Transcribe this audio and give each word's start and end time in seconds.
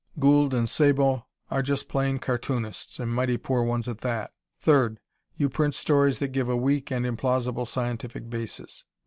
Gould 0.19 0.55
and 0.55 0.67
Sabo 0.67 1.27
are 1.51 1.61
just 1.61 1.87
plain 1.87 2.17
cartoonists, 2.17 2.99
and 2.99 3.13
mighty 3.13 3.37
poor 3.37 3.61
ones 3.61 3.87
at 3.87 4.01
that. 4.01 4.31
Third, 4.57 4.99
you 5.37 5.47
print 5.47 5.75
stories 5.75 6.17
that 6.17 6.29
give 6.31 6.49
a 6.49 6.57
weak 6.57 6.89
and 6.91 7.05
implausible 7.05 7.67
scientific 7.67 8.27
basis. 8.27 8.85